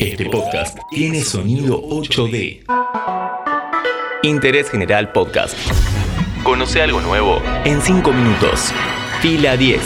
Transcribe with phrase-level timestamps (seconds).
[0.00, 2.64] Este podcast tiene sonido 8D.
[4.22, 5.54] Interés General Podcast.
[6.42, 8.72] Conoce algo nuevo en 5 minutos.
[9.20, 9.78] Fila 10.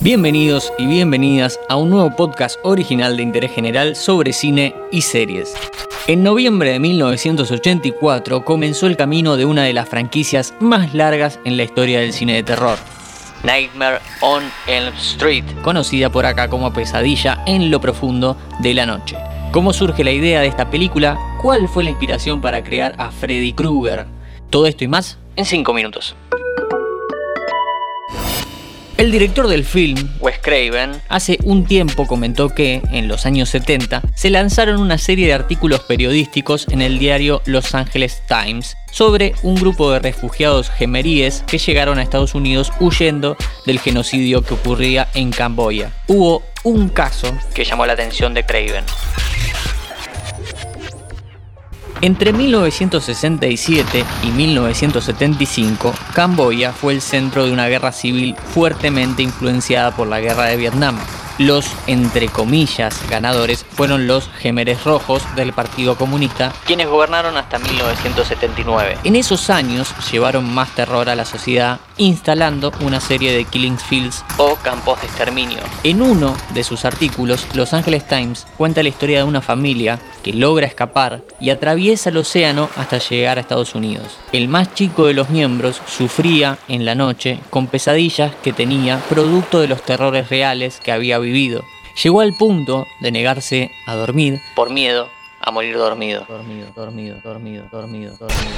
[0.00, 5.54] Bienvenidos y bienvenidas a un nuevo podcast original de interés general sobre cine y series.
[6.06, 11.56] En noviembre de 1984 comenzó el camino de una de las franquicias más largas en
[11.56, 12.76] la historia del cine de terror.
[13.44, 19.16] Nightmare on Elm Street, conocida por acá como Pesadilla en lo profundo de la noche.
[19.52, 21.18] ¿Cómo surge la idea de esta película?
[21.40, 24.06] ¿Cuál fue la inspiración para crear a Freddy Krueger?
[24.50, 26.16] Todo esto y más en 5 minutos.
[28.98, 34.00] El director del film, Wes Craven, hace un tiempo comentó que, en los años 70,
[34.14, 39.56] se lanzaron una serie de artículos periodísticos en el diario Los Angeles Times sobre un
[39.56, 45.30] grupo de refugiados gemeríes que llegaron a Estados Unidos huyendo del genocidio que ocurría en
[45.30, 45.92] Camboya.
[46.06, 48.84] Hubo un caso que llamó la atención de Craven.
[52.02, 60.06] Entre 1967 y 1975, Camboya fue el centro de una guerra civil fuertemente influenciada por
[60.06, 60.98] la guerra de Vietnam.
[61.38, 68.96] Los, entre comillas, ganadores fueron los Gemeres Rojos del Partido Comunista, quienes gobernaron hasta 1979.
[69.04, 74.24] En esos años llevaron más terror a la sociedad, instalando una serie de killing fields
[74.38, 75.58] o campos de exterminio.
[75.84, 80.32] En uno de sus artículos, Los Angeles Times cuenta la historia de una familia que
[80.32, 84.16] logra escapar y atraviesa el océano hasta llegar a Estados Unidos.
[84.32, 89.60] El más chico de los miembros sufría en la noche con pesadillas que tenía producto
[89.60, 91.25] de los terrores reales que había vivido.
[92.02, 95.08] Llegó al punto de negarse a dormir por miedo
[95.46, 96.26] a morir dormido.
[96.28, 98.56] Dormido, dormido, dormido, dormido, dormido, dormido.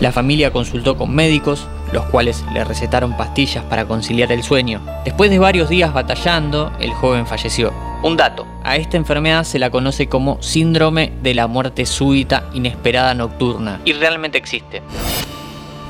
[0.00, 4.80] La familia consultó con médicos, los cuales le recetaron pastillas para conciliar el sueño.
[5.04, 7.72] Después de varios días batallando, el joven falleció.
[8.02, 13.12] Un dato, a esta enfermedad se la conoce como síndrome de la muerte súbita inesperada
[13.14, 14.82] nocturna y realmente existe.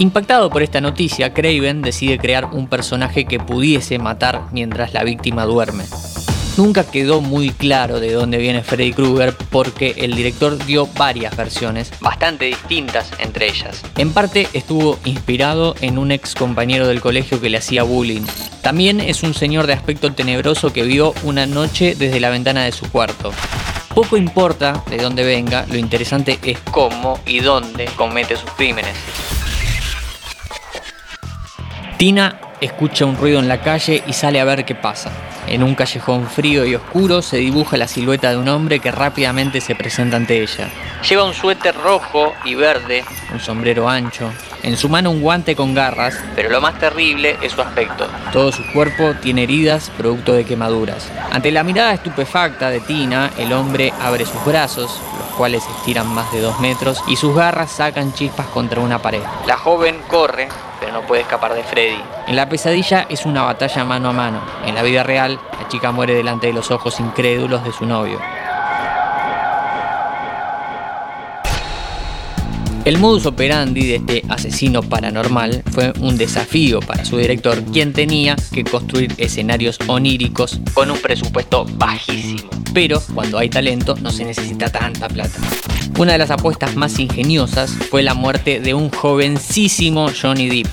[0.00, 5.44] Impactado por esta noticia, Craven decide crear un personaje que pudiese matar mientras la víctima
[5.44, 5.84] duerme.
[6.56, 11.90] Nunca quedó muy claro de dónde viene Freddy Krueger porque el director dio varias versiones,
[12.00, 13.82] bastante distintas entre ellas.
[13.96, 18.22] En parte estuvo inspirado en un ex compañero del colegio que le hacía bullying.
[18.62, 22.72] También es un señor de aspecto tenebroso que vio una noche desde la ventana de
[22.72, 23.32] su cuarto.
[23.92, 28.94] Poco importa de dónde venga, lo interesante es cómo y dónde comete sus crímenes.
[31.96, 35.10] Tina escucha un ruido en la calle y sale a ver qué pasa.
[35.46, 39.60] En un callejón frío y oscuro se dibuja la silueta de un hombre que rápidamente
[39.60, 40.68] se presenta ante ella.
[41.08, 44.32] Lleva un suéter rojo y verde, un sombrero ancho,
[44.62, 48.08] en su mano un guante con garras, pero lo más terrible es su aspecto.
[48.32, 51.08] Todo su cuerpo tiene heridas producto de quemaduras.
[51.30, 56.32] Ante la mirada estupefacta de Tina, el hombre abre sus brazos, los cuales estiran más
[56.32, 59.22] de dos metros, y sus garras sacan chispas contra una pared.
[59.46, 60.48] La joven corre,
[60.84, 61.96] pero no puede escapar de Freddy.
[62.26, 64.42] En la pesadilla es una batalla mano a mano.
[64.66, 68.20] En la vida real, la chica muere delante de los ojos incrédulos de su novio.
[72.84, 78.36] El modus operandi de este asesino paranormal fue un desafío para su director, quien tenía
[78.52, 82.63] que construir escenarios oníricos con un presupuesto bajísimo.
[82.74, 85.38] Pero cuando hay talento no se necesita tanta plata.
[85.96, 90.68] Una de las apuestas más ingeniosas fue la muerte de un jovencísimo Johnny Depp.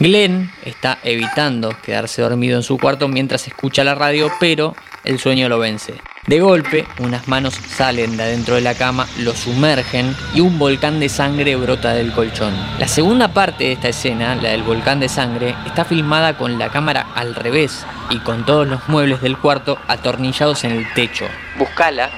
[0.00, 4.74] Glenn está evitando quedarse dormido en su cuarto mientras escucha la radio, pero
[5.04, 5.94] el sueño lo vence.
[6.26, 10.98] De golpe, unas manos salen de adentro de la cama, lo sumergen y un volcán
[10.98, 12.52] de sangre brota del colchón.
[12.80, 16.68] La segunda parte de esta escena, la del volcán de sangre, está filmada con la
[16.68, 21.26] cámara al revés y con todos los muebles del cuarto atornillados en el techo.
[21.60, 22.10] Búscala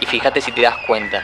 [0.00, 1.22] y fíjate si te das cuenta.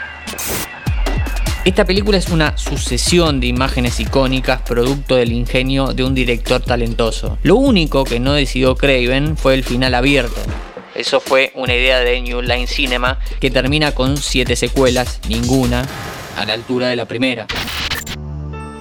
[1.65, 7.37] Esta película es una sucesión de imágenes icónicas producto del ingenio de un director talentoso.
[7.43, 10.41] Lo único que no decidió Craven fue el final abierto.
[10.99, 15.87] Eso fue una idea de New Line Cinema que termina con siete secuelas, ninguna
[16.37, 17.47] a la altura de la primera.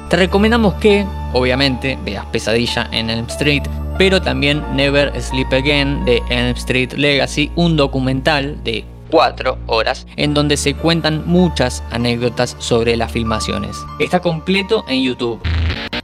[0.10, 3.62] Te recomendamos que, obviamente, veas Pesadilla en Elm Street,
[4.00, 10.34] pero también Never Sleep Again de Elm Street Legacy, un documental de 4 horas en
[10.34, 13.78] donde se cuentan muchas anécdotas sobre las filmaciones.
[14.00, 15.40] Está completo en YouTube.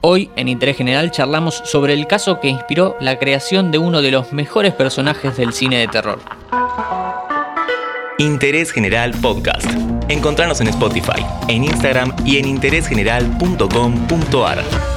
[0.06, 4.10] Hoy en Interés General charlamos sobre el caso que inspiró la creación de uno de
[4.10, 6.18] los mejores personajes del cine de terror.
[8.18, 9.66] Interés General Podcast.
[10.10, 14.93] Encontrarnos en Spotify, en Instagram y en interésgeneral.com.ar.